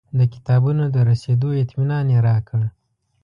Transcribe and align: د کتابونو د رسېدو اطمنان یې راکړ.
د 0.19 0.21
کتابونو 0.33 0.83
د 0.95 0.97
رسېدو 1.09 1.49
اطمنان 1.63 2.05
یې 2.13 2.19
راکړ. 2.27 2.61